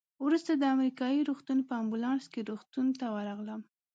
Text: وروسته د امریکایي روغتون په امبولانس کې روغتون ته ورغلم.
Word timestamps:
وروسته 0.25 0.51
د 0.55 0.63
امریکایي 0.75 1.21
روغتون 1.29 1.59
په 1.67 1.73
امبولانس 1.81 2.23
کې 2.33 2.47
روغتون 2.49 2.87
ته 2.99 3.05
ورغلم. 3.15 3.61